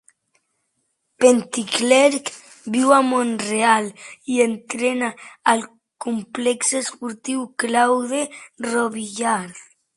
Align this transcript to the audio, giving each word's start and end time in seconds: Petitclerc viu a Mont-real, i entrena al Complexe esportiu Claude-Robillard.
Petitclerc 1.23 2.31
viu 2.77 2.93
a 2.95 2.97
Mont-real, 3.11 3.91
i 4.35 4.39
entrena 4.47 5.11
al 5.55 5.63
Complexe 6.09 6.77
esportiu 6.87 7.47
Claude-Robillard. 7.65 9.65